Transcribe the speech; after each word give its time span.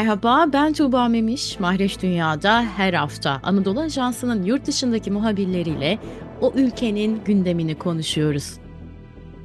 Merhaba, 0.00 0.46
ben 0.52 0.72
Tuğba 0.72 1.08
Memiş. 1.08 1.60
Mahreç 1.60 2.02
Dünya'da 2.02 2.62
her 2.62 2.94
hafta 2.94 3.40
Anadolu 3.42 3.80
Ajansı'nın 3.80 4.42
yurt 4.42 4.66
dışındaki 4.66 5.10
muhabirleriyle 5.10 5.98
o 6.40 6.52
ülkenin 6.56 7.20
gündemini 7.24 7.78
konuşuyoruz. 7.78 8.58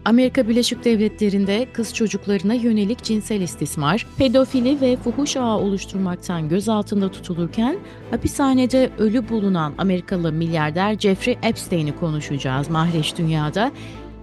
Amerika 0.05 0.47
Birleşik 0.47 0.85
Devletleri'nde 0.85 1.67
kız 1.73 1.93
çocuklarına 1.93 2.53
yönelik 2.53 3.03
cinsel 3.03 3.41
istismar, 3.41 4.05
pedofili 4.17 4.81
ve 4.81 4.97
fuhuş 4.97 5.37
ağı 5.37 5.57
oluşturmaktan 5.57 6.49
gözaltında 6.49 7.11
tutulurken 7.11 7.77
hapishanede 8.11 8.89
ölü 8.97 9.29
bulunan 9.29 9.73
Amerikalı 9.77 10.31
milyarder 10.31 10.99
Jeffrey 10.99 11.37
Epstein'i 11.43 11.95
konuşacağız 11.95 12.69
Mahreç 12.69 13.17
Dünya'da. 13.17 13.71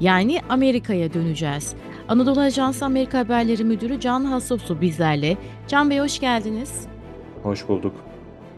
Yani 0.01 0.41
Amerika'ya 0.49 1.14
döneceğiz. 1.14 1.75
Anadolu 2.09 2.41
Ajansı 2.41 2.84
Amerika 2.84 3.19
Haberleri 3.19 3.65
Müdürü 3.65 4.01
Can 4.01 4.24
Hassopsu 4.24 4.80
bizlerle. 4.80 5.38
Can 5.66 5.91
Bey 5.91 5.98
hoş 5.98 6.19
geldiniz. 6.20 6.88
Hoş 7.42 7.69
bulduk. 7.69 8.12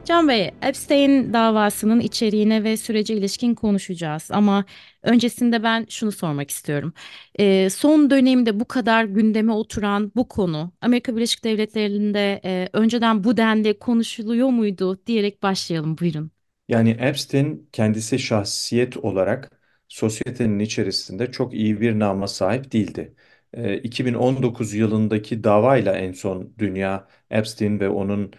Can 0.05 0.29
Bey, 0.29 0.51
Epstein 0.62 1.33
davasının 1.33 2.01
içeriğine 2.01 2.65
ve 2.65 2.77
sürece 2.77 3.15
ilişkin 3.15 3.55
konuşacağız 3.55 4.29
ama 4.30 4.65
öncesinde 5.03 5.62
ben 5.62 5.87
şunu 5.89 6.12
sormak 6.12 6.51
istiyorum. 6.51 6.93
Ee, 7.39 7.69
son 7.70 8.11
dönemde 8.11 8.61
bu 8.61 8.65
kadar 8.69 9.05
gündeme 9.05 9.53
oturan 9.53 10.12
bu 10.17 10.29
konu 10.29 10.73
Amerika 10.81 11.17
Birleşik 11.17 11.45
Devletleri'nde 11.45 12.41
e, 12.45 12.69
önceden 12.73 13.25
bu 13.25 13.37
denli 13.37 13.79
konuşuluyor 13.79 14.48
muydu 14.48 15.06
diyerek 15.06 15.42
başlayalım 15.42 15.98
buyurun. 15.98 16.31
Yani 16.69 16.91
Epstein 16.91 17.69
kendisi 17.73 18.19
şahsiyet 18.19 18.97
olarak 18.97 19.61
sosyetenin 19.89 20.59
içerisinde 20.59 21.31
çok 21.33 21.55
iyi 21.55 21.81
bir 21.81 21.98
nama 21.98 22.29
sahip 22.29 22.73
değildi. 22.73 23.15
Ee, 23.55 23.77
2019 23.79 24.75
yılındaki 24.75 25.45
davayla 25.45 25.93
en 25.99 26.12
son 26.12 26.55
dünya 26.59 27.09
Epstein 27.31 27.81
ve 27.81 27.89
onun 27.89 28.33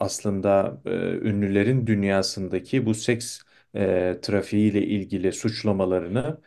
aslında 0.00 0.80
ünlülerin 1.22 1.86
dünyasındaki 1.86 2.86
bu 2.86 2.94
seks 2.94 3.40
e, 3.76 4.18
trafiğiyle 4.22 4.82
ilgili 4.86 5.32
suçlamalarını 5.32 6.40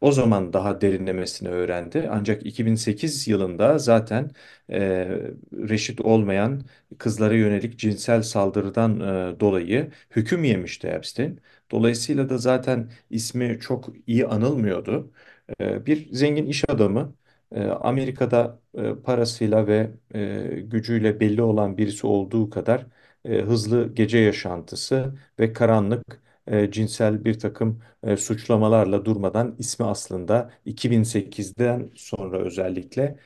o 0.00 0.12
zaman 0.12 0.52
daha 0.52 0.80
derinlemesine 0.80 1.48
öğrendi. 1.48 2.08
Ancak 2.10 2.46
2008 2.46 3.28
yılında 3.28 3.78
zaten 3.78 4.30
e, 4.70 5.08
reşit 5.52 6.00
olmayan 6.00 6.62
kızlara 6.98 7.34
yönelik 7.34 7.78
cinsel 7.78 8.22
saldırıdan 8.22 9.00
dolayı 9.40 9.90
hüküm 10.16 10.44
yemişti 10.44 10.86
Epstein. 10.88 11.40
Dolayısıyla 11.70 12.28
da 12.28 12.38
zaten 12.38 12.90
ismi 13.10 13.58
çok 13.60 13.88
iyi 14.06 14.26
anılmıyordu. 14.26 15.12
Bir 15.60 16.12
zengin 16.14 16.46
iş 16.46 16.64
adamı 16.68 17.14
Amerika'da 17.60 18.60
e, 18.74 18.94
parasıyla 18.94 19.66
ve 19.66 19.90
e, 20.14 20.60
gücüyle 20.62 21.20
belli 21.20 21.42
olan 21.42 21.78
birisi 21.78 22.06
olduğu 22.06 22.50
kadar 22.50 22.86
e, 23.24 23.40
hızlı 23.40 23.94
gece 23.94 24.18
yaşantısı 24.18 25.18
ve 25.38 25.52
karanlık 25.52 26.22
cinsel 26.70 27.24
bir 27.24 27.38
takım 27.38 27.82
suçlamalarla 28.18 29.04
durmadan 29.04 29.54
ismi 29.58 29.86
aslında 29.86 30.50
2008'den 30.64 31.90
sonra 31.94 32.38
özellikle 32.38 33.18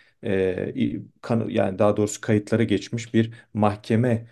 yani 1.48 1.78
daha 1.78 1.96
doğrusu 1.96 2.20
kayıtlara 2.20 2.62
geçmiş 2.64 3.14
bir 3.14 3.34
mahkeme 3.54 4.26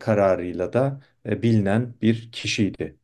kararıyla 0.00 0.72
da 0.72 1.00
bilinen 1.26 1.94
bir 2.02 2.32
kişiydi. 2.32 2.96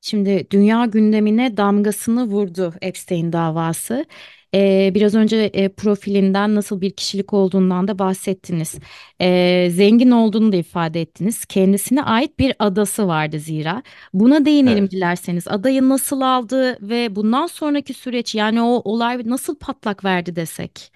Şimdi 0.00 0.46
dünya 0.50 0.84
gündemine 0.86 1.56
damgasını 1.56 2.24
vurdu 2.26 2.74
Epstein 2.82 3.32
davası. 3.32 4.04
Ee, 4.54 4.92
biraz 4.94 5.14
önce 5.14 5.36
e, 5.36 5.68
profilinden 5.68 6.54
nasıl 6.54 6.80
bir 6.80 6.90
kişilik 6.90 7.32
olduğundan 7.32 7.88
da 7.88 7.98
bahsettiniz. 7.98 8.74
Ee, 9.20 9.68
zengin 9.70 10.10
olduğunu 10.10 10.52
da 10.52 10.56
ifade 10.56 11.00
ettiniz. 11.00 11.44
Kendisine 11.44 12.02
ait 12.02 12.38
bir 12.38 12.54
adası 12.58 13.06
vardı 13.08 13.38
zira. 13.38 13.82
Buna 14.14 14.44
değinelim 14.44 14.90
Evet. 14.90 14.90
dilerseniz. 14.90 15.48
Adayı 15.48 15.88
nasıl 15.88 16.20
aldı 16.20 16.78
ve 16.88 17.16
bundan 17.16 17.46
sonraki 17.46 17.94
süreç 17.94 18.34
yani 18.34 18.62
o 18.62 18.82
olay 18.84 19.22
nasıl 19.24 19.56
patlak 19.58 20.04
verdi 20.04 20.36
desek. 20.36 20.92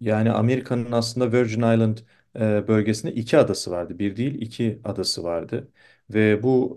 Yani 0.00 0.30
Amerika'nın 0.30 0.92
aslında 0.92 1.32
Virgin 1.32 1.58
Island 1.60 1.98
e, 2.36 2.68
bölgesinde 2.68 3.12
iki 3.14 3.38
adası 3.38 3.70
vardı. 3.70 3.98
Bir 3.98 4.16
değil 4.16 4.34
iki 4.42 4.80
adası 4.84 5.24
vardı. 5.24 5.72
Ve 6.10 6.42
bu 6.42 6.76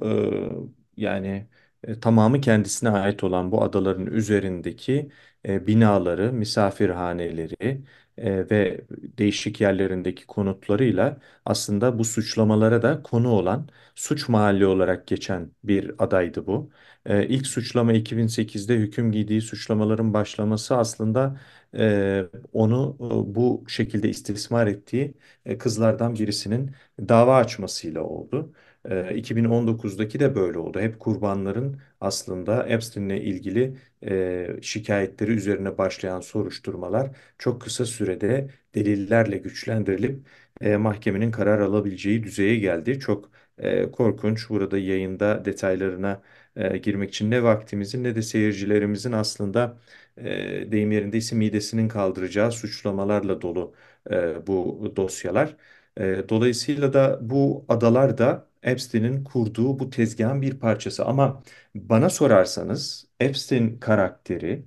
e, 0.97 1.01
yani 1.01 1.47
e, 1.83 1.99
tamamı 1.99 2.41
kendisine 2.41 2.89
ait 2.89 3.23
olan 3.23 3.51
bu 3.51 3.63
adaların 3.63 4.05
üzerindeki 4.05 5.09
e, 5.47 5.67
binaları, 5.67 6.33
misafirhaneleri 6.33 7.81
e, 8.17 8.49
ve 8.49 8.81
değişik 8.93 9.61
yerlerindeki 9.61 10.25
konutlarıyla 10.27 11.17
aslında 11.45 11.99
bu 11.99 12.05
suçlamalara 12.05 12.81
da 12.81 13.03
konu 13.03 13.29
olan 13.29 13.69
suç 13.95 14.29
mahalli 14.29 14.65
olarak 14.65 15.07
geçen 15.07 15.51
bir 15.63 15.91
adaydı 16.03 16.47
bu. 16.47 16.69
E, 17.05 17.27
ilk 17.27 17.47
suçlama 17.47 17.93
2008'de 17.93 18.75
hüküm 18.75 19.11
giydiği 19.11 19.41
suçlamaların 19.41 20.13
başlaması 20.13 20.77
aslında 20.77 21.39
e, 21.77 22.23
onu 22.53 22.97
e, 22.99 23.35
bu 23.35 23.63
şekilde 23.67 24.09
istismar 24.09 24.67
ettiği 24.67 25.13
e, 25.45 25.57
kızlardan 25.57 26.19
birisinin 26.19 26.71
dava 26.99 27.37
açmasıyla 27.37 28.01
oldu. 28.01 28.53
E, 28.89 29.15
2019'daki 29.15 30.19
de 30.19 30.35
böyle 30.35 30.57
oldu. 30.59 30.79
Hep 30.79 30.99
kurbanların 30.99 31.81
aslında 32.01 32.67
Epstein'le 32.67 33.09
ilgili 33.09 33.77
e, 34.03 34.59
şikayetleri 34.61 35.31
üzerine 35.31 35.77
başlayan 35.77 36.19
soruşturmalar 36.21 37.17
çok 37.37 37.61
kısa 37.61 37.85
sürede 37.85 38.49
delillerle 38.75 39.37
güçlendirilip 39.37 40.27
e, 40.61 40.77
mahkemenin 40.77 41.31
karar 41.31 41.59
alabileceği 41.59 42.23
düzeye 42.23 42.55
geldi. 42.57 42.99
Çok 42.99 43.31
e, 43.57 43.91
korkunç. 43.91 44.49
Burada 44.49 44.77
yayında 44.77 45.45
detaylarına 45.45 46.21
e, 46.55 46.77
girmek 46.77 47.09
için 47.09 47.31
ne 47.31 47.43
vaktimizin 47.43 48.03
ne 48.03 48.15
de 48.15 48.21
seyircilerimizin 48.21 49.11
aslında 49.11 49.77
e, 50.17 50.71
deyim 50.71 50.91
yerindeyse 50.91 51.35
midesinin 51.35 51.87
kaldıracağı 51.87 52.51
suçlamalarla 52.51 53.41
dolu 53.41 53.73
e, 54.11 54.47
bu 54.47 54.93
dosyalar. 54.95 55.55
E, 55.97 56.29
dolayısıyla 56.29 56.93
da 56.93 57.19
bu 57.29 57.65
adalar 57.69 58.17
da 58.17 58.47
Epstein'in 58.63 59.23
kurduğu 59.23 59.79
bu 59.79 59.89
tezgahın 59.89 60.41
bir 60.41 60.59
parçası. 60.59 61.05
Ama 61.05 61.43
bana 61.75 62.09
sorarsanız 62.09 63.07
Epstein 63.19 63.79
karakteri 63.79 64.65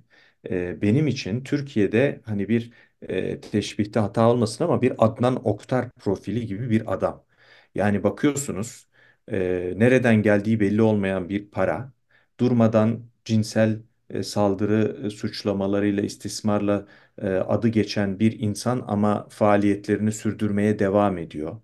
e, 0.49 0.81
benim 0.81 1.07
için 1.07 1.43
Türkiye'de 1.43 2.21
hani 2.25 2.49
bir 2.49 2.71
e, 3.01 3.41
teşbihte 3.41 3.99
hata 3.99 4.29
olmasın 4.29 4.63
ama 4.63 4.81
bir 4.81 4.93
Adnan 4.97 5.47
Oktar 5.47 5.89
profili 5.91 6.45
gibi 6.47 6.69
bir 6.69 6.93
adam. 6.93 7.25
Yani 7.75 8.03
bakıyorsunuz 8.03 8.87
e, 9.31 9.73
nereden 9.77 10.21
geldiği 10.21 10.59
belli 10.59 10.81
olmayan 10.81 11.29
bir 11.29 11.51
para, 11.51 11.91
durmadan 12.39 13.03
cinsel 13.25 13.79
e, 14.09 14.23
saldırı 14.23 15.01
e, 15.05 15.09
suçlamalarıyla, 15.09 16.03
istismarla 16.03 16.87
e, 17.21 17.27
adı 17.29 17.67
geçen 17.67 18.19
bir 18.19 18.39
insan 18.39 18.83
ama 18.87 19.27
faaliyetlerini 19.29 20.11
sürdürmeye 20.11 20.79
devam 20.79 21.17
ediyor. 21.17 21.61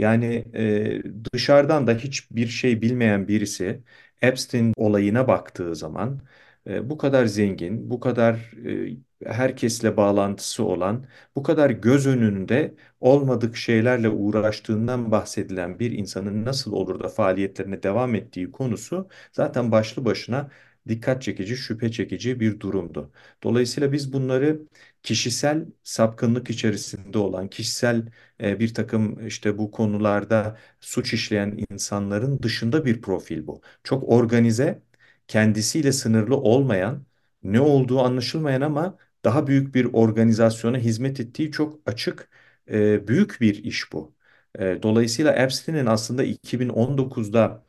Yani 0.00 0.44
e, 0.54 1.02
dışarıdan 1.34 1.86
da 1.86 1.94
hiçbir 1.94 2.46
şey 2.48 2.82
bilmeyen 2.82 3.28
birisi 3.28 3.82
Epstein 4.22 4.72
olayına 4.76 5.28
baktığı 5.28 5.74
zaman 5.76 6.20
e, 6.66 6.90
bu 6.90 6.98
kadar 6.98 7.26
zengin, 7.26 7.90
bu 7.90 8.00
kadar 8.00 8.34
e, 8.66 8.96
herkesle 9.26 9.96
bağlantısı 9.96 10.64
olan, 10.64 11.06
bu 11.36 11.42
kadar 11.42 11.70
göz 11.70 12.06
önünde 12.06 12.74
olmadık 13.00 13.56
şeylerle 13.56 14.08
uğraştığından 14.08 15.10
bahsedilen 15.10 15.78
bir 15.78 15.90
insanın 15.92 16.44
nasıl 16.44 16.72
olur 16.72 17.00
da 17.00 17.08
faaliyetlerine 17.08 17.82
devam 17.82 18.14
ettiği 18.14 18.50
konusu 18.52 19.08
zaten 19.32 19.72
başlı 19.72 20.04
başına 20.04 20.50
dikkat 20.88 21.22
çekici, 21.22 21.56
şüphe 21.56 21.90
çekici 21.92 22.40
bir 22.40 22.60
durumdu. 22.60 23.12
Dolayısıyla 23.42 23.92
biz 23.92 24.12
bunları 24.12 24.60
kişisel 25.02 25.66
sapkınlık 25.82 26.50
içerisinde 26.50 27.18
olan, 27.18 27.48
kişisel 27.48 28.06
e, 28.42 28.58
bir 28.60 28.74
takım 28.74 29.26
işte 29.26 29.58
bu 29.58 29.70
konularda 29.70 30.58
suç 30.80 31.12
işleyen 31.14 31.58
insanların 31.70 32.42
dışında 32.42 32.84
bir 32.84 33.02
profil 33.02 33.46
bu. 33.46 33.60
Çok 33.84 34.08
organize, 34.08 34.82
kendisiyle 35.28 35.92
sınırlı 35.92 36.36
olmayan, 36.36 37.06
ne 37.42 37.60
olduğu 37.60 38.00
anlaşılmayan 38.00 38.60
ama 38.60 38.98
daha 39.24 39.46
büyük 39.46 39.74
bir 39.74 39.84
organizasyona 39.92 40.78
hizmet 40.78 41.20
ettiği 41.20 41.50
çok 41.52 41.80
açık, 41.86 42.30
e, 42.70 43.08
büyük 43.08 43.40
bir 43.40 43.64
iş 43.64 43.92
bu. 43.92 44.14
E, 44.58 44.78
dolayısıyla 44.82 45.32
Epstein'in 45.32 45.86
aslında 45.86 46.22
2019'da 46.24 47.64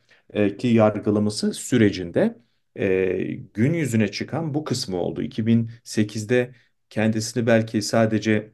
ki 0.59 0.67
yargılaması 0.67 1.53
sürecinde 1.53 2.37
e, 2.75 3.17
gün 3.53 3.73
yüzüne 3.73 4.11
çıkan 4.11 4.53
bu 4.53 4.63
kısmı 4.63 4.97
oldu. 4.97 5.21
2008'de 5.21 6.55
kendisini 6.89 7.47
belki 7.47 7.81
sadece 7.81 8.51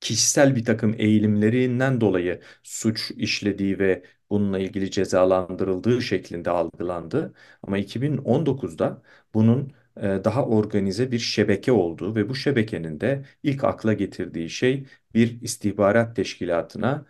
kişisel 0.00 0.56
bir 0.56 0.64
takım 0.64 0.94
eğilimlerinden 0.98 2.00
dolayı 2.00 2.40
suç 2.62 3.10
işlediği 3.16 3.78
ve 3.78 4.02
bununla 4.30 4.58
ilgili 4.58 4.90
cezalandırıldığı 4.90 6.02
şeklinde 6.02 6.50
algılandı. 6.50 7.34
Ama 7.62 7.78
2019'da 7.78 9.02
bunun 9.34 9.72
daha 9.96 10.46
organize 10.46 11.10
bir 11.12 11.18
şebeke 11.18 11.72
olduğu 11.72 12.14
ve 12.16 12.28
bu 12.28 12.34
şebekenin 12.34 13.00
de 13.00 13.24
ilk 13.42 13.64
akla 13.64 13.92
getirdiği 13.92 14.50
şey 14.50 14.86
bir 15.14 15.40
istihbarat 15.42 16.16
teşkilatına 16.16 17.06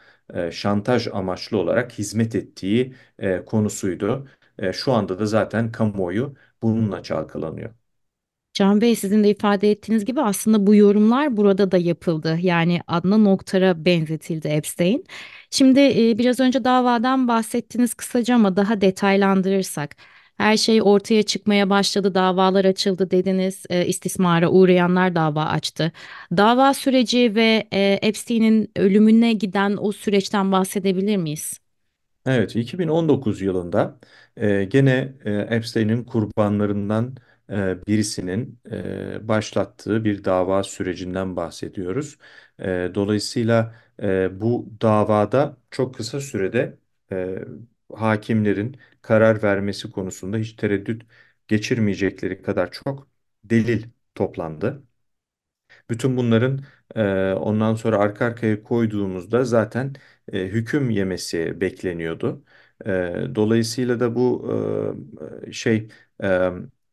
şantaj 0.53 1.07
amaçlı 1.13 1.59
olarak 1.59 1.93
hizmet 1.99 2.35
ettiği 2.35 2.95
konusuydu. 3.47 4.29
E, 4.59 4.73
şu 4.73 4.93
anda 4.93 5.19
da 5.19 5.27
zaten 5.27 5.73
kamuoyu 5.73 6.35
bununla 6.63 7.03
çalkalanıyor. 7.03 7.75
Can 8.55 8.81
Bey 8.81 8.97
sizin 8.97 9.25
de 9.25 9.31
ifade 9.31 9.71
ettiğiniz 9.71 10.05
gibi 10.05 10.21
aslında 10.21 10.67
bu 10.67 10.75
yorumlar 10.75 11.37
burada 11.37 11.71
da 11.73 11.79
yapıldı. 11.79 12.39
Yani 12.41 12.81
Adnan 12.87 13.25
Oktar'a 13.27 13.85
benzetildi 13.85 14.49
Epstein. 14.49 15.05
Şimdi 15.51 15.81
e, 15.81 16.19
biraz 16.19 16.41
önce 16.41 16.65
davadan 16.65 17.29
bahsettiniz 17.29 17.95
kısaca 17.95 18.35
ama 18.35 18.57
daha 18.57 18.81
detaylandırırsak. 18.81 19.97
Her 20.37 20.57
şey 20.57 20.83
ortaya 20.83 21.23
çıkmaya 21.23 21.71
başladı, 21.71 22.15
davalar 22.15 22.65
açıldı 22.65 23.11
dediniz, 23.11 23.65
e, 23.71 23.87
istismara 23.87 24.51
uğrayanlar 24.51 25.15
dava 25.15 25.45
açtı. 25.45 25.93
Dava 26.37 26.75
süreci 26.75 27.35
ve 27.35 27.69
e, 27.73 27.99
Epstein'in 28.03 28.71
ölümüne 28.77 29.33
giden 29.33 29.77
o 29.81 29.93
süreçten 29.93 30.53
bahsedebilir 30.53 31.17
miyiz? 31.17 31.66
Evet, 32.27 32.57
2019 32.57 33.41
yılında 33.41 33.99
e, 34.37 34.65
gene 34.65 35.15
e, 35.25 35.31
Epstein'in 35.33 36.05
kurbanlarından 36.05 37.17
e, 37.51 37.87
birisinin 37.87 38.61
e, 38.71 39.29
başlattığı 39.29 40.05
bir 40.05 40.25
dava 40.25 40.63
sürecinden 40.63 41.37
bahsediyoruz. 41.37 42.19
E, 42.59 42.91
dolayısıyla 42.95 43.75
e, 44.03 44.41
bu 44.41 44.69
davada 44.83 45.57
çok 45.71 45.95
kısa 45.95 46.21
sürede 46.21 46.79
e, 47.13 47.39
hakimlerin 47.95 48.77
karar 49.03 49.43
vermesi 49.43 49.91
konusunda 49.91 50.37
hiç 50.37 50.53
tereddüt 50.53 51.03
geçirmeyecekleri 51.49 52.43
kadar 52.43 52.71
çok 52.73 53.09
delil 53.45 53.85
toplandı. 54.15 54.83
Bütün 55.91 56.17
bunların 56.17 56.61
ondan 57.41 57.75
sonra 57.75 57.99
arka 57.99 58.25
arkaya 58.25 58.63
koyduğumuzda 58.63 59.45
zaten 59.45 59.95
hüküm 60.33 60.91
yemesi 60.91 61.61
bekleniyordu. 61.61 62.45
Dolayısıyla 63.35 64.01
da 64.01 64.15
bu 64.15 64.49
şey 65.53 65.89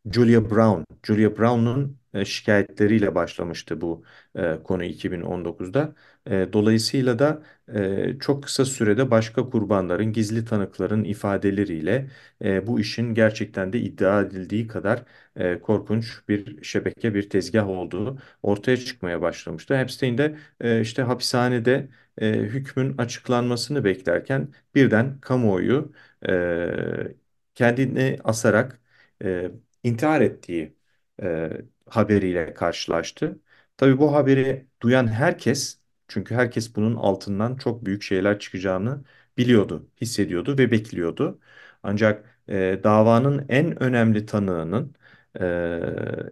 Julia 0.06 0.50
Brown, 0.50 0.84
Julia 1.04 1.38
Brown'un 1.38 2.00
e, 2.13 2.25
şikayetleriyle 2.25 3.15
başlamıştı 3.15 3.81
bu 3.81 4.04
e, 4.36 4.63
konu 4.63 4.83
2019'da. 4.83 5.95
E, 6.30 6.54
dolayısıyla 6.54 7.19
da 7.19 7.44
e, 7.74 8.19
çok 8.19 8.44
kısa 8.44 8.65
sürede 8.65 9.12
başka 9.12 9.50
kurbanların, 9.50 10.13
gizli 10.13 10.45
tanıkların 10.45 11.04
ifadeleriyle 11.04 12.10
e, 12.44 12.68
bu 12.68 12.80
işin 12.80 13.13
gerçekten 13.13 13.74
de 13.74 13.80
iddia 13.80 14.21
edildiği 14.21 14.68
kadar 14.68 15.04
e, 15.36 15.60
korkunç 15.60 16.21
bir 16.30 16.63
şebeke, 16.63 17.13
bir 17.15 17.30
tezgah 17.30 17.68
olduğu 17.68 18.18
ortaya 18.44 18.77
çıkmaya 18.77 19.21
başlamıştı. 19.21 19.74
Epstein 19.74 20.18
de 20.18 20.38
e, 20.62 20.81
işte 20.81 21.01
hapishanede 21.01 21.89
e, 22.18 22.31
hükmün 22.33 22.98
açıklanmasını 22.98 23.83
beklerken 23.83 24.54
birden 24.75 25.19
kamuoyu 25.19 25.94
e, 26.30 27.16
kendini 27.56 28.18
asarak 28.24 28.81
e, 29.24 29.51
intihar 29.83 30.21
ettiği 30.21 30.75
e, 31.21 31.50
haberiyle 31.89 32.53
karşılaştı. 32.53 33.39
Tabii 33.77 33.97
bu 34.00 34.13
haberi 34.13 34.68
duyan 34.81 35.07
herkes, 35.07 35.80
çünkü 36.07 36.35
herkes 36.35 36.75
bunun 36.75 36.95
altından 36.95 37.56
çok 37.56 37.85
büyük 37.85 38.03
şeyler 38.03 38.39
çıkacağını 38.39 39.03
biliyordu, 39.38 39.88
hissediyordu 40.01 40.57
ve 40.57 40.71
bekliyordu. 40.71 41.39
Ancak 41.83 42.39
e, 42.50 42.80
davanın 42.83 43.45
en 43.50 43.83
önemli 43.83 44.25
tanığının 44.25 44.95
ee, 45.39 45.80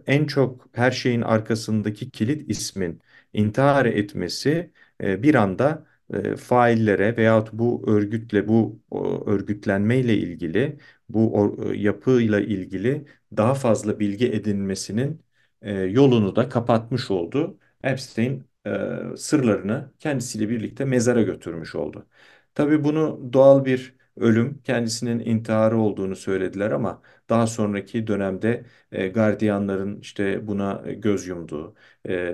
en 0.06 0.26
çok 0.26 0.68
her 0.72 0.90
şeyin 0.90 1.20
arkasındaki 1.22 2.10
kilit 2.10 2.50
ismin 2.50 3.00
intihar 3.32 3.86
etmesi 3.86 4.70
e, 5.02 5.22
bir 5.22 5.34
anda 5.34 5.86
e, 6.14 6.36
faillere 6.36 7.16
veyahut 7.16 7.52
bu 7.52 7.84
örgütle 7.86 8.48
bu 8.48 8.80
o, 8.90 9.24
örgütlenmeyle 9.30 10.14
ilgili 10.16 10.78
bu 11.08 11.36
o, 11.40 11.72
yapıyla 11.72 12.40
ilgili 12.40 13.04
daha 13.36 13.54
fazla 13.54 14.00
bilgi 14.00 14.32
edinmesinin 14.32 15.22
e, 15.62 15.72
yolunu 15.74 16.36
da 16.36 16.48
kapatmış 16.48 17.10
oldu. 17.10 17.58
Epstein 17.84 18.44
e, 18.66 18.70
sırlarını 19.16 19.92
kendisiyle 19.98 20.48
birlikte 20.48 20.84
mezara 20.84 21.22
götürmüş 21.22 21.74
oldu. 21.74 22.06
Tabii 22.54 22.84
bunu 22.84 23.30
doğal 23.32 23.64
bir 23.64 23.94
ölüm, 24.16 24.62
kendisinin 24.64 25.18
intiharı 25.20 25.78
olduğunu 25.78 26.16
söylediler 26.16 26.70
ama 26.70 27.02
daha 27.28 27.46
sonraki 27.46 28.06
dönemde 28.06 28.64
e, 28.92 29.08
gardiyanların 29.08 30.00
işte 30.00 30.46
buna 30.46 30.82
göz 30.96 31.26
yumduğu, 31.26 31.74
e, 32.08 32.32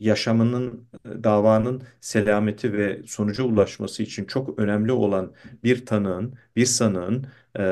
yaşamının, 0.00 0.88
e, 1.04 1.24
davanın 1.24 1.82
selameti 2.00 2.72
ve 2.72 3.02
sonuca 3.06 3.44
ulaşması 3.44 4.02
için 4.02 4.24
çok 4.24 4.58
önemli 4.58 4.92
olan 4.92 5.32
bir 5.64 5.86
tanığın, 5.86 6.34
bir 6.56 6.66
sanığın 6.66 7.26
e, 7.58 7.62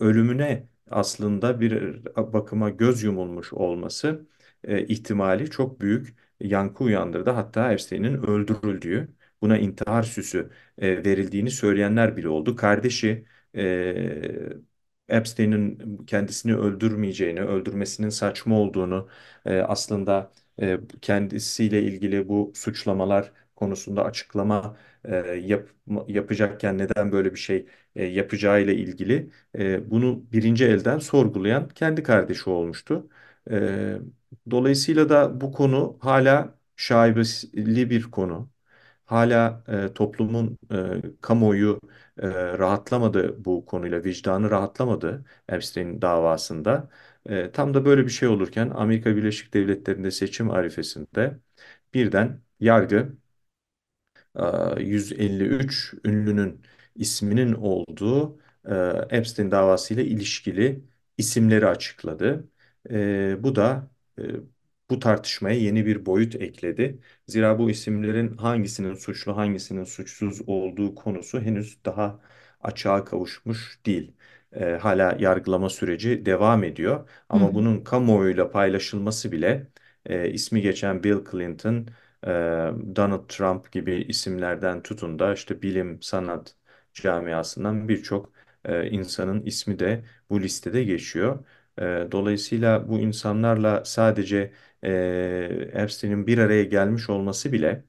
ölümüne 0.00 0.67
aslında 0.90 1.60
bir 1.60 2.04
bakıma 2.16 2.70
göz 2.70 3.02
yumulmuş 3.02 3.52
olması 3.52 4.26
e, 4.64 4.86
ihtimali 4.86 5.50
çok 5.50 5.80
büyük 5.80 6.14
yankı 6.40 6.84
uyandırdı. 6.84 7.30
Hatta 7.30 7.72
Epstein'in 7.72 8.14
öldürüldüğü, 8.22 9.08
buna 9.42 9.58
intihar 9.58 10.02
süsü 10.02 10.50
e, 10.78 11.04
verildiğini 11.04 11.50
söyleyenler 11.50 12.16
bile 12.16 12.28
oldu. 12.28 12.56
Kardeşi 12.56 13.24
e, 13.56 13.62
Epstein'in 15.08 15.96
kendisini 16.06 16.54
öldürmeyeceğini, 16.56 17.40
öldürmesinin 17.42 18.08
saçma 18.08 18.58
olduğunu, 18.60 19.08
e, 19.46 19.58
aslında 19.60 20.32
e, 20.60 20.78
kendisiyle 21.02 21.82
ilgili 21.82 22.28
bu 22.28 22.52
suçlamalar 22.54 23.32
konusunda 23.58 24.04
açıklama 24.04 24.76
e, 25.04 25.16
yap, 25.44 25.68
yapacakken 26.08 26.78
neden 26.78 27.12
böyle 27.12 27.32
bir 27.34 27.38
şey 27.38 27.66
e, 27.96 28.04
yapacağıyla 28.04 28.72
ilgili 28.72 29.30
e, 29.58 29.90
bunu 29.90 30.24
birinci 30.32 30.64
elden 30.64 30.98
sorgulayan 30.98 31.68
kendi 31.68 32.02
kardeşi 32.02 32.50
olmuştu. 32.50 33.08
E, 33.50 33.96
dolayısıyla 34.50 35.08
da 35.08 35.40
bu 35.40 35.52
konu 35.52 35.98
hala 36.00 36.54
şaibeli 36.76 37.90
bir 37.90 38.02
konu. 38.10 38.50
Hala 39.04 39.64
e, 39.68 39.94
toplumun 39.94 40.58
e, 40.72 41.20
kamuoyu 41.20 41.80
e, 42.18 42.28
rahatlamadı 42.58 43.44
bu 43.44 43.66
konuyla, 43.66 44.04
vicdanı 44.04 44.50
rahatlamadı 44.50 45.24
Epstein 45.48 46.02
davasında. 46.02 46.90
E, 47.26 47.50
tam 47.52 47.74
da 47.74 47.84
böyle 47.84 48.04
bir 48.04 48.10
şey 48.10 48.28
olurken 48.28 48.70
Amerika 48.70 49.16
Birleşik 49.16 49.54
Devletleri'nde 49.54 50.10
seçim 50.10 50.50
arifesinde 50.50 51.38
birden 51.94 52.40
yargı 52.60 53.16
153 54.80 55.94
ünlünün 56.04 56.62
isminin 56.94 57.52
olduğu 57.52 58.38
e, 58.68 58.74
Epstein 59.10 59.50
davasıyla 59.50 60.02
ilişkili 60.02 60.84
isimleri 61.18 61.66
açıkladı. 61.66 62.48
E, 62.90 63.36
bu 63.42 63.56
da 63.56 63.90
e, 64.18 64.22
bu 64.90 64.98
tartışmaya 64.98 65.58
yeni 65.58 65.86
bir 65.86 66.06
boyut 66.06 66.34
ekledi. 66.34 67.00
Zira 67.26 67.58
bu 67.58 67.70
isimlerin 67.70 68.36
hangisinin 68.36 68.94
suçlu, 68.94 69.36
hangisinin 69.36 69.84
suçsuz 69.84 70.40
olduğu 70.48 70.94
konusu 70.94 71.40
henüz 71.40 71.84
daha 71.84 72.20
açığa 72.60 73.04
kavuşmuş 73.04 73.80
değil. 73.86 74.12
E, 74.52 74.64
hala 74.64 75.16
yargılama 75.18 75.70
süreci 75.70 76.26
devam 76.26 76.64
ediyor. 76.64 77.08
Ama 77.28 77.48
hı. 77.48 77.54
bunun 77.54 77.84
kamuoyuyla 77.84 78.50
paylaşılması 78.50 79.32
bile 79.32 79.66
e, 80.06 80.30
ismi 80.30 80.62
geçen 80.62 81.04
Bill 81.04 81.24
Clinton, 81.30 81.88
Donald 82.96 83.28
Trump 83.28 83.72
gibi 83.72 83.94
isimlerden 84.08 84.82
tutun 84.82 85.18
da 85.18 85.34
işte 85.34 85.62
bilim, 85.62 86.02
sanat 86.02 86.56
camiasından 86.94 87.88
birçok 87.88 88.32
insanın 88.90 89.42
ismi 89.42 89.78
de 89.78 90.04
bu 90.30 90.40
listede 90.42 90.84
geçiyor. 90.84 91.44
Dolayısıyla 92.12 92.88
bu 92.88 92.98
insanlarla 92.98 93.84
sadece 93.84 94.52
Epstein'in 95.72 96.26
bir 96.26 96.38
araya 96.38 96.64
gelmiş 96.64 97.10
olması 97.10 97.52
bile 97.52 97.84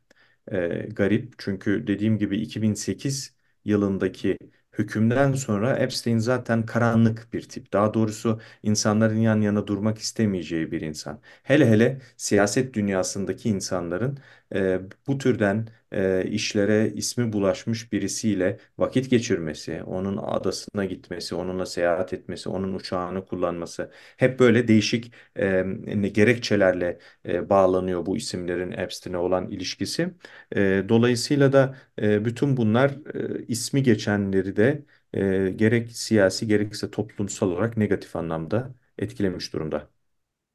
garip. 0.89 1.33
Çünkü 1.37 1.87
dediğim 1.87 2.17
gibi 2.17 2.37
2008 2.37 3.35
yılındaki 3.65 4.37
hükümden 4.79 5.33
sonra 5.33 5.77
Epstein 5.77 6.17
zaten 6.17 6.65
karanlık 6.65 7.33
bir 7.33 7.49
tip. 7.49 7.73
Daha 7.73 7.93
doğrusu 7.93 8.41
insanların 8.63 9.17
yan 9.17 9.41
yana 9.41 9.67
durmak 9.67 9.97
istemeyeceği 9.99 10.71
bir 10.71 10.81
insan. 10.81 11.21
Hele 11.43 11.67
hele 11.69 12.01
siyaset 12.17 12.73
dünyasındaki 12.73 13.49
insanların 13.49 14.19
e, 14.55 14.79
bu 15.07 15.17
türden 15.17 15.67
e, 15.91 16.25
işlere 16.29 16.89
ismi 16.95 17.33
bulaşmış 17.33 17.91
birisiyle 17.93 18.59
vakit 18.77 19.09
geçirmesi, 19.09 19.83
onun 19.83 20.17
adasına 20.17 20.85
gitmesi, 20.85 21.35
onunla 21.35 21.65
seyahat 21.65 22.13
etmesi, 22.13 22.49
onun 22.49 22.73
uçağını 22.73 23.25
kullanması 23.25 23.91
hep 24.17 24.39
böyle 24.39 24.67
değişik 24.67 25.13
e, 25.39 25.63
gerekçelerle 26.13 26.99
e, 27.25 27.49
bağlanıyor 27.49 28.05
bu 28.05 28.17
isimlerin 28.17 28.71
Epstein'e 28.71 29.17
olan 29.17 29.47
ilişkisi. 29.51 30.13
E, 30.55 30.85
dolayısıyla 30.89 31.53
da 31.53 31.77
e, 32.01 32.25
bütün 32.25 32.57
bunlar 32.57 32.91
e, 33.15 33.45
ismi 33.47 33.83
geçenleri 33.83 34.55
de 34.55 34.85
e, 35.13 35.49
gerek 35.55 35.91
siyasi 35.91 36.47
gerekse 36.47 36.91
toplumsal 36.91 37.51
olarak 37.51 37.77
negatif 37.77 38.15
anlamda 38.15 38.75
etkilemiş 38.97 39.53
durumda. 39.53 39.98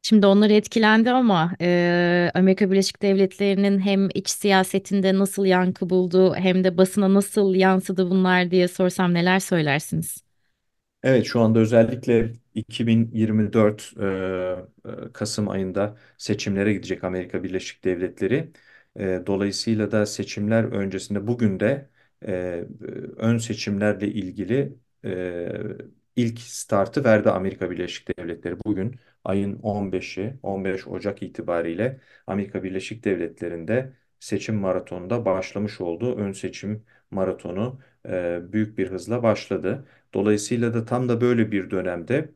Şimdi 0.04 0.26
onlar 0.26 0.50
etkilendi 0.50 1.11
ama 1.11 1.52
eee, 1.61 2.30
Amerika 2.34 2.70
Birleşik 2.70 3.02
Devletleri'nin 3.02 3.78
hem 3.80 4.08
iç 4.14 4.30
siyasetinde 4.30 5.18
nasıl 5.18 5.44
yankı 5.46 5.90
buldu 5.90 6.34
hem 6.34 6.64
de 6.64 6.76
basına 6.78 7.14
nasıl 7.14 7.54
yansıdı 7.54 8.11
bunlar 8.11 8.50
diye 8.50 8.68
sorsam 8.68 9.14
neler 9.14 9.40
söylersiniz? 9.40 10.25
Evet, 11.02 11.26
şu 11.26 11.40
anda 11.40 11.58
özellikle 11.58 12.32
2024 12.54 13.92
e, 14.00 14.04
e, 15.08 15.12
Kasım 15.12 15.49
ayında 15.49 15.96
seçimlere 16.18 16.73
gidecek 16.73 17.04
Amerika 17.04 17.42
Birleşik 17.42 17.84
Devletleri. 17.84 18.52
E, 18.99 19.23
dolayısıyla 19.26 19.90
da 19.92 20.06
seçimler 20.06 20.64
öncesinde 20.64 21.26
bugün 21.26 21.61
de 21.61 21.90
e, 22.26 22.64
ön 23.16 23.38
seçimlerle 23.38 24.08
ilgili 24.08 24.78
e, 25.04 25.49
ilk 26.16 26.40
startı 26.40 27.04
verdi 27.04 27.30
Amerika 27.30 27.71
Birleşik 27.71 28.18
Devletleri. 28.18 28.56
Bugün 28.64 28.97
ayın 29.25 29.59
15'i, 29.62 30.38
15 30.42 30.87
Ocak 30.88 31.23
itibariyle 31.23 32.00
Amerika 32.26 32.62
Birleşik 32.62 33.04
Devletleri'nde 33.04 33.92
seçim 34.21 34.54
maratonunda 34.56 35.25
başlamış 35.25 35.80
olduğu 35.80 36.16
ön 36.16 36.33
seçim 36.33 36.85
maratonu 37.11 37.80
e, 38.09 38.40
büyük 38.52 38.78
bir 38.78 38.90
hızla 38.90 39.23
başladı. 39.23 39.88
Dolayısıyla 40.14 40.75
da 40.75 40.85
tam 40.85 41.09
da 41.09 41.21
böyle 41.21 41.52
bir 41.52 41.71
dönemde 41.71 42.30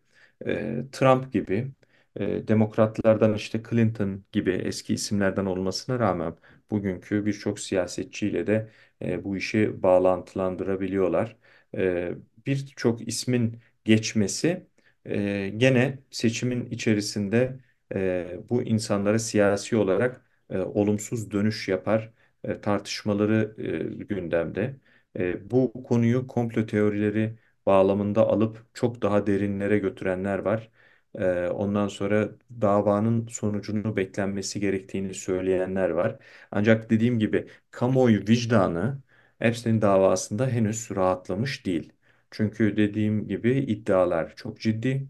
e, 0.47 0.85
Trump 0.92 1.32
gibi 1.32 1.73
e, 2.16 2.49
demokratlardan 2.49 3.35
işte 3.35 3.62
Clinton 3.70 4.25
gibi 4.32 4.50
eski 4.50 4.94
isimlerden 4.94 5.47
olmasına 5.47 5.99
rağmen 5.99 6.37
bugünkü 6.70 7.26
birçok 7.26 7.61
siyasetçiyle 7.61 8.47
de 8.47 8.70
e, 9.02 9.25
bu 9.25 9.37
işi 9.37 9.82
bağlantılandırabiliyorlar. 9.82 11.37
E, 11.76 12.12
birçok 12.47 13.08
ismin 13.08 13.61
geçmesi 13.88 14.66
e, 15.07 15.49
gene 15.57 15.99
seçimin 16.11 16.66
içerisinde 16.71 17.61
e, 17.95 18.38
bu 18.50 18.62
insanlara 18.62 19.18
siyasi 19.18 19.76
olarak 19.76 20.26
e, 20.50 20.59
olumsuz 20.59 21.30
dönüş 21.30 21.68
yapar. 21.68 22.12
E, 22.45 22.61
tartışmaları 22.61 23.54
e, 24.02 24.04
gündemde. 24.04 24.76
E, 25.18 25.50
bu 25.50 25.73
konuyu 25.85 26.26
komplo 26.26 26.66
teorileri 26.66 27.38
bağlamında 27.66 28.26
alıp 28.28 28.66
çok 28.75 29.02
daha 29.02 29.26
derinlere 29.26 29.78
götürenler 29.78 30.38
var. 30.38 30.71
Ee, 31.14 31.49
ondan 31.49 31.88
sonra 31.88 32.28
davanın 32.61 33.26
sonucunu 33.28 33.97
beklenmesi 33.97 34.61
gerektiğini 34.61 35.14
söyleyenler 35.14 35.90
var. 35.90 36.18
Ancak 36.50 36.90
dediğim 36.90 37.18
gibi 37.18 37.49
kamuoyu 37.71 38.21
vicdanı 38.28 39.02
Epstein 39.40 39.83
davasında 39.83 40.49
henüz 40.49 40.90
rahatlamış 40.97 41.66
değil. 41.66 41.92
Çünkü 42.30 42.76
dediğim 42.76 43.28
gibi 43.28 43.58
iddialar 43.58 44.37
çok 44.37 44.61
ciddi 44.61 45.08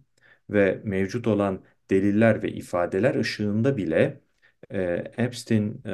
ve 0.50 0.80
mevcut 0.84 1.26
olan 1.26 1.64
deliller 1.90 2.42
ve 2.42 2.48
ifadeler 2.52 3.14
ışığında 3.14 3.76
bile 3.76 4.20
e, 4.70 4.82
Epstein 5.18 5.82
e, 5.87 5.90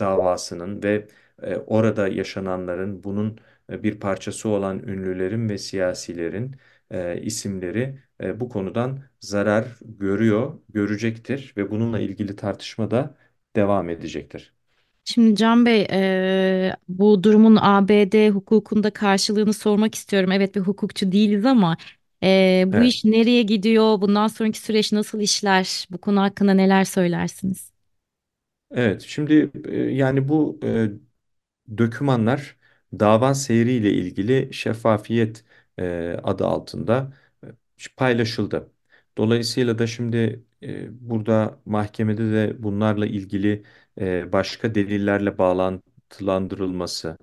davasının 0.00 0.82
ve 0.82 1.08
e, 1.42 1.56
orada 1.56 2.08
yaşananların 2.08 3.04
bunun 3.04 3.38
e, 3.72 3.82
bir 3.82 4.00
parçası 4.00 4.48
olan 4.48 4.78
ünlülerin 4.78 5.48
ve 5.48 5.58
siyasilerin 5.58 6.56
e, 6.90 7.20
isimleri 7.22 7.98
e, 8.22 8.40
bu 8.40 8.48
konudan 8.48 9.02
zarar 9.20 9.78
görüyor, 9.82 10.58
görecektir 10.68 11.54
ve 11.56 11.70
bununla 11.70 12.00
ilgili 12.00 12.36
tartışma 12.36 12.90
da 12.90 13.16
devam 13.56 13.88
edecektir. 13.90 14.54
Şimdi 15.04 15.36
Can 15.36 15.66
Bey, 15.66 15.82
eee, 15.90 16.76
bu 16.88 17.22
durumun 17.24 17.56
ABD 17.60 18.30
hukukunda 18.30 18.90
karşılığını 18.92 19.52
sormak 19.54 19.94
istiyorum. 19.94 20.32
Evet 20.32 20.54
bir 20.54 20.60
hukukçu 20.60 21.12
değiliz 21.12 21.44
ama 21.46 21.76
eee, 22.22 22.64
bu 22.68 22.82
Evet. 22.82 22.84
iş 22.84 23.04
nereye 23.04 23.42
gidiyor? 23.42 24.00
Bundan 24.00 24.26
sonraki 24.28 24.58
süreç 24.60 24.92
nasıl 24.92 25.20
işler? 25.20 25.86
Bu 25.90 25.98
konu 25.98 26.20
hakkında 26.20 26.54
neler 26.54 26.84
söylersiniz? 26.84 27.70
Evet, 28.70 29.02
şimdi 29.02 29.50
e, 29.64 29.76
yani 29.76 30.28
bu 30.28 30.60
e, 30.64 30.90
dokümanlar 31.78 32.58
dava 33.00 33.34
seyriyle 33.34 33.92
ilgili 33.92 34.54
şeffafiyet 34.54 35.44
e, 35.78 36.16
adı 36.24 36.46
altında 36.46 37.12
e, 37.44 37.48
paylaşıldı. 37.96 38.72
Dolayısıyla 39.18 39.78
da 39.78 39.86
şimdi 39.86 40.44
e, 40.62 41.08
burada 41.10 41.60
mahkemede 41.66 42.32
de 42.32 42.62
bunlarla 42.62 43.06
ilgili 43.06 43.64
başka 44.32 44.74
delillerle 44.74 45.38
bağlantılandırılması, 45.38 47.18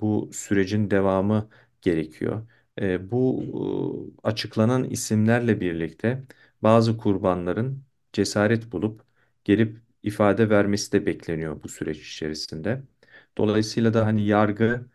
bu 0.00 0.30
sürecin 0.32 0.90
devamı 0.90 1.48
gerekiyor. 1.82 2.48
Bu 3.00 3.44
açıklanan 4.22 4.84
isimlerle 4.84 5.60
birlikte 5.60 6.24
bazı 6.62 6.96
kurbanların 6.96 7.84
cesaret 8.12 8.72
bulup 8.72 9.02
gelip 9.44 9.78
ifade 10.02 10.50
vermesi 10.50 10.92
de 10.92 11.06
bekleniyor 11.06 11.62
bu 11.62 11.68
süreç 11.68 12.14
içerisinde. 12.14 12.82
Dolayısıyla 13.38 13.94
da 13.94 14.06
hani 14.06 14.26
yargı 14.26 14.86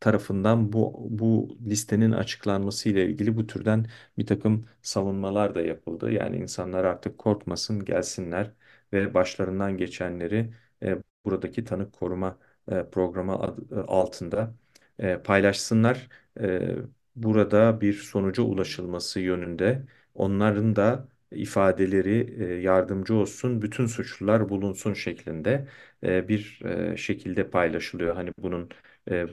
tarafından 0.00 0.72
bu 0.72 1.06
bu 1.10 1.58
listenin 1.66 2.12
açıklanması 2.12 2.88
ile 2.88 3.06
ilgili 3.06 3.36
bu 3.36 3.46
türden 3.46 3.86
bir 4.18 4.26
takım 4.26 4.66
savunmalar 4.82 5.54
da 5.54 5.62
yapıldı. 5.62 6.12
Yani 6.12 6.36
insanlar 6.36 6.84
artık 6.84 7.18
korkmasın, 7.18 7.84
gelsinler 7.84 8.52
ve 8.92 9.14
başlarından 9.14 9.76
geçenleri 9.76 10.54
e, 10.82 10.96
buradaki 11.24 11.64
tanık 11.64 11.92
koruma 11.92 12.38
e, 12.70 12.84
programı 12.90 13.32
adı- 13.42 13.76
e, 13.76 13.80
altında 13.80 14.54
e, 14.98 15.16
paylaşsınlar. 15.22 16.08
E, 16.40 16.76
burada 17.16 17.80
bir 17.80 17.92
sonuca 17.94 18.42
ulaşılması 18.42 19.20
yönünde 19.20 19.86
onların 20.14 20.76
da 20.76 21.08
ifadeleri 21.30 22.34
e, 22.44 22.54
yardımcı 22.60 23.14
olsun, 23.14 23.62
bütün 23.62 23.86
suçlular 23.86 24.48
bulunsun 24.48 24.94
şeklinde 24.94 25.68
e, 26.02 26.28
bir 26.28 26.60
e, 26.64 26.96
şekilde 26.96 27.50
paylaşılıyor. 27.50 28.14
Hani 28.14 28.32
bunun 28.38 28.70
e, 29.10 29.26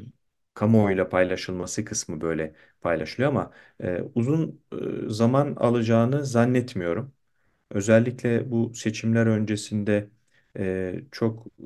kamuoyuyla 0.53 1.09
paylaşılması 1.09 1.85
kısmı 1.85 2.21
böyle 2.21 2.55
paylaşılıyor 2.81 3.29
ama 3.31 3.51
e, 3.83 4.01
uzun 4.15 4.61
e, 5.07 5.09
zaman 5.09 5.55
alacağını 5.55 6.25
zannetmiyorum. 6.25 7.13
Özellikle 7.73 8.51
bu 8.51 8.71
seçimler 8.75 9.25
öncesinde 9.27 10.09
e, 10.57 10.95
çok 11.11 11.47
e, 11.47 11.63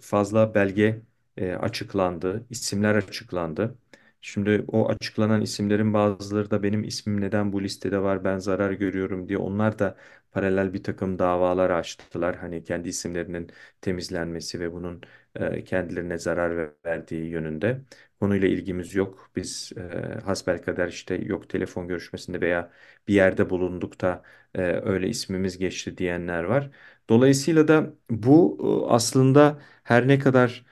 fazla 0.00 0.54
belge 0.54 1.02
e, 1.36 1.52
açıklandı, 1.52 2.46
isimler 2.50 2.94
açıklandı. 2.94 3.78
Şimdi 4.20 4.64
o 4.68 4.88
açıklanan 4.88 5.40
isimlerin 5.42 5.94
bazıları 5.94 6.50
da 6.50 6.62
benim 6.62 6.84
ismim 6.84 7.20
neden 7.20 7.52
bu 7.52 7.62
listede 7.62 7.98
var, 8.02 8.24
ben 8.24 8.38
zarar 8.38 8.70
görüyorum 8.72 9.28
diye 9.28 9.38
onlar 9.38 9.78
da 9.78 9.96
paralel 10.32 10.72
bir 10.74 10.82
takım 10.82 11.18
davalar 11.18 11.70
açtılar. 11.70 12.36
Hani 12.36 12.64
kendi 12.64 12.88
isimlerinin 12.88 13.50
temizlenmesi 13.80 14.60
ve 14.60 14.72
bunun 14.72 15.02
e, 15.34 15.64
kendilerine 15.64 16.18
zarar 16.18 16.56
ver- 16.56 16.70
verdiği 16.86 17.26
yönünde. 17.30 17.80
Konuyla 18.20 18.48
ilgimiz 18.48 18.94
yok. 18.94 19.30
Biz 19.36 19.72
e, 19.76 20.20
hasbelkader 20.24 20.88
işte 20.88 21.14
yok 21.14 21.48
telefon 21.48 21.88
görüşmesinde 21.88 22.40
veya 22.40 22.72
bir 23.08 23.14
yerde 23.14 23.50
bulunduk 23.50 24.00
da 24.00 24.22
e, 24.54 24.60
öyle 24.62 25.08
ismimiz 25.08 25.58
geçti 25.58 25.98
diyenler 25.98 26.44
var. 26.44 26.70
Dolayısıyla 27.08 27.68
da 27.68 27.94
bu 28.10 28.58
e, 28.88 28.92
aslında 28.94 29.60
her 29.84 30.08
ne 30.08 30.18
kadar 30.18 30.64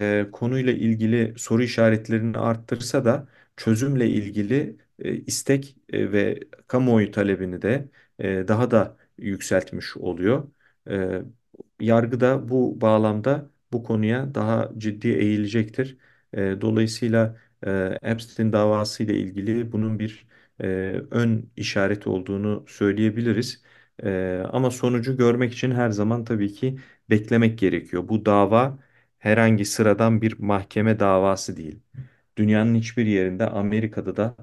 e, 0.00 0.26
konuyla 0.32 0.72
ilgili 0.72 1.34
soru 1.38 1.62
işaretlerini 1.62 2.38
arttırsa 2.38 3.04
da 3.04 3.28
çözümle 3.56 4.08
ilgili 4.08 4.76
e, 4.98 5.14
istek 5.16 5.76
e, 5.92 6.12
ve 6.12 6.40
kamuoyu 6.66 7.10
talebini 7.12 7.62
de 7.62 7.88
e, 8.18 8.48
daha 8.48 8.70
da 8.70 8.96
yükseltmiş 9.18 9.96
oluyor. 9.96 10.48
E, 10.90 11.22
yargı 11.80 12.20
da 12.20 12.48
bu 12.48 12.80
bağlamda 12.80 13.50
bu 13.72 13.82
konuya 13.84 14.34
daha 14.34 14.70
ciddi 14.78 15.08
eğilecektir. 15.08 15.98
E, 16.34 16.38
dolayısıyla 16.60 17.36
e, 17.66 17.98
Epstein 18.02 18.52
davası 18.52 19.02
ile 19.02 19.14
ilgili 19.18 19.72
bunun 19.72 19.98
bir 19.98 20.26
e, 20.60 20.66
ön 21.10 21.50
işareti 21.56 22.08
olduğunu 22.08 22.64
söyleyebiliriz. 22.68 23.62
E, 24.02 24.42
ama 24.52 24.70
sonucu 24.70 25.16
görmek 25.16 25.52
için 25.52 25.70
her 25.70 25.90
zaman 25.90 26.24
tabii 26.24 26.52
ki 26.52 26.78
beklemek 27.10 27.58
gerekiyor. 27.58 28.08
Bu 28.08 28.26
dava 28.26 28.78
herhangi 29.24 29.64
sıradan 29.64 30.22
bir 30.22 30.38
mahkeme 30.38 31.00
davası 31.00 31.56
değil. 31.56 31.80
Dünyanın 32.36 32.74
hiçbir 32.74 33.06
yerinde 33.06 33.46
Amerika'da 33.46 34.16
da 34.16 34.36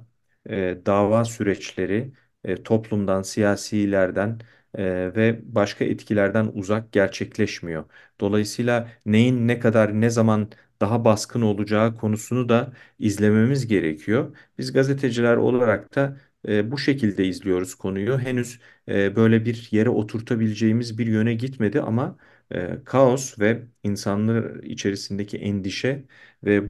e, 0.49 0.77
dava 0.85 1.25
süreçleri 1.25 2.13
e, 2.43 2.63
toplumdan, 2.63 3.21
siyasilerden 3.21 4.39
e, 4.75 4.83
ve 5.15 5.39
başka 5.43 5.85
etkilerden 5.85 6.51
uzak 6.53 6.91
gerçekleşmiyor. 6.91 7.85
Dolayısıyla 8.19 8.89
neyin 9.05 9.47
ne 9.47 9.59
kadar 9.59 10.01
ne 10.01 10.09
zaman 10.09 10.51
daha 10.81 11.05
baskın 11.05 11.41
olacağı 11.41 11.95
konusunu 11.95 12.49
da 12.49 12.73
izlememiz 12.99 13.67
gerekiyor. 13.67 14.37
Biz 14.57 14.73
gazeteciler 14.73 15.37
olarak 15.37 15.95
da 15.95 16.17
e, 16.47 16.71
bu 16.71 16.77
şekilde 16.77 17.25
izliyoruz 17.25 17.75
konuyu. 17.75 18.19
Henüz 18.19 18.59
e, 18.87 19.15
böyle 19.15 19.45
bir 19.45 19.67
yere 19.71 19.89
oturtabileceğimiz 19.89 20.97
bir 20.97 21.07
yöne 21.07 21.33
gitmedi 21.33 21.81
ama 21.81 22.17
e, 22.51 22.83
kaos 22.85 23.39
ve 23.39 23.63
insanlar 23.83 24.63
içerisindeki 24.63 25.37
endişe 25.37 26.05
ve 26.43 26.67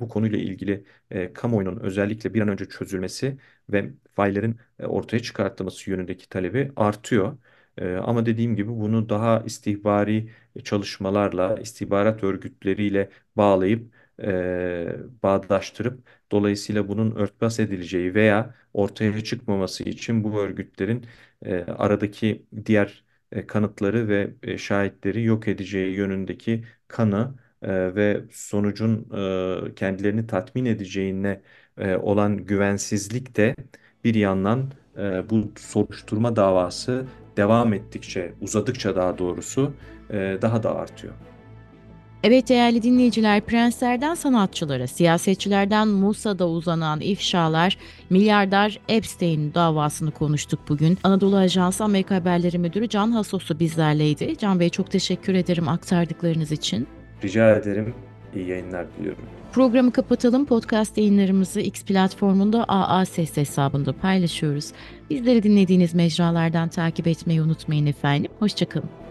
bu 0.00 0.08
konuyla 0.08 0.38
ilgili 0.38 0.84
e, 1.10 1.32
kamuoyunun 1.32 1.80
özellikle 1.80 2.34
bir 2.34 2.40
an 2.40 2.48
önce 2.48 2.68
çözülmesi 2.68 3.38
ve 3.70 3.90
faillerin 4.14 4.58
e, 4.78 4.86
ortaya 4.86 5.20
çıkartılması 5.22 5.90
yönündeki 5.90 6.28
talebi 6.28 6.72
artıyor. 6.76 7.38
E, 7.78 7.94
ama 7.96 8.26
dediğim 8.26 8.56
gibi 8.56 8.68
bunu 8.70 9.08
daha 9.08 9.40
istihbari 9.46 10.30
çalışmalarla, 10.64 11.56
istihbarat 11.60 12.24
örgütleriyle 12.24 13.10
bağlayıp, 13.36 13.94
e, 14.22 14.96
bağdaştırıp, 15.22 16.06
dolayısıyla 16.32 16.88
bunun 16.88 17.14
örtbas 17.16 17.60
edileceği 17.60 18.14
veya 18.14 18.54
ortaya 18.72 19.24
çıkmaması 19.24 19.82
için 19.84 20.24
bu 20.24 20.40
örgütlerin 20.40 21.06
e, 21.44 21.54
aradaki 21.64 22.46
diğer 22.66 23.04
e, 23.32 23.46
kanıtları 23.46 24.08
ve 24.08 24.30
e, 24.42 24.58
şahitleri 24.58 25.24
yok 25.24 25.48
edeceği 25.48 25.94
yönündeki 25.96 26.64
kanı 26.88 27.34
e, 27.62 27.94
ve 27.94 28.20
sonucun 28.32 29.08
kendilerini 29.76 30.26
tatmin 30.26 30.64
edeceğine 30.64 31.40
olan 32.02 32.36
güvensizlik 32.46 33.36
de 33.36 33.54
bir 34.04 34.14
yandan 34.14 34.72
bu 35.30 35.52
soruşturma 35.56 36.36
davası 36.36 37.06
devam 37.36 37.72
ettikçe, 37.74 38.34
uzadıkça 38.40 38.96
daha 38.96 39.18
doğrusu 39.18 39.74
daha 40.42 40.62
da 40.62 40.76
artıyor. 40.76 41.31
Evet 42.24 42.48
değerli 42.48 42.82
dinleyiciler, 42.82 43.40
prenslerden 43.40 44.14
sanatçılara, 44.14 44.86
siyasetçilerden 44.86 45.88
Musa'da 45.88 46.48
uzanan 46.48 47.00
ifşalar, 47.00 47.78
milyarder 48.10 48.80
Epstein 48.88 49.54
davasını 49.54 50.10
konuştuk 50.10 50.60
bugün. 50.68 50.98
Anadolu 51.04 51.36
Ajansı 51.36 51.84
Amerika 51.84 52.14
Haberleri 52.14 52.58
Müdürü 52.58 52.88
Can 52.88 53.10
Hasos'u 53.10 53.60
bizlerleydi. 53.60 54.36
Can 54.38 54.60
Bey 54.60 54.70
çok 54.70 54.90
teşekkür 54.90 55.34
ederim 55.34 55.68
aktardıklarınız 55.68 56.52
için. 56.52 56.86
Rica 57.24 57.56
ederim. 57.56 57.94
İyi 58.34 58.48
yayınlar 58.48 58.86
diliyorum. 58.98 59.24
Programı 59.52 59.92
kapatalım. 59.92 60.46
Podcast 60.46 60.98
yayınlarımızı 60.98 61.60
X 61.60 61.84
platformunda 61.84 62.64
AA 62.64 63.04
Ses 63.04 63.36
hesabında 63.36 63.92
paylaşıyoruz. 63.92 64.72
Bizleri 65.10 65.42
dinlediğiniz 65.42 65.94
mecralardan 65.94 66.68
takip 66.68 67.06
etmeyi 67.06 67.42
unutmayın 67.42 67.86
efendim. 67.86 68.30
Hoşçakalın. 68.38 69.01